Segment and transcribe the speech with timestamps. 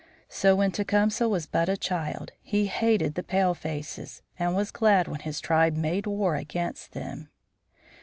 [0.29, 5.19] So when Tecumseh was but a child he hated the palefaces, and was glad when
[5.19, 7.29] his tribe made war against them.